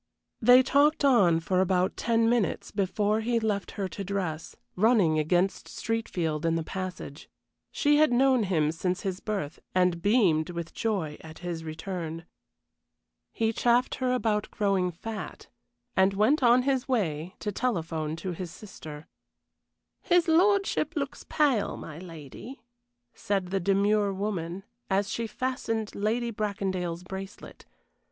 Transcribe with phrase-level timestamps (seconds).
[0.41, 5.67] They talked on for about ten minutes before he left her to dress, running against
[5.67, 7.29] Streatfield in the passage.
[7.71, 12.25] She had known him since his birth, and beamed with joy at his return.
[13.31, 15.49] He chaffed her about growing fat,
[15.95, 19.05] and went on his way to telephone to his sister.
[20.01, 22.63] "His lordship looks pale, my lady,"
[23.13, 27.67] said the demure woman, as she fastened Lady Bracondale's bracelet.